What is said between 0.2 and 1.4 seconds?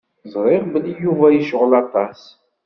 Ẓriɣ belli Yuba